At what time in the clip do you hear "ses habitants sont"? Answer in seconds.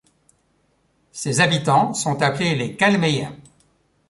1.11-2.23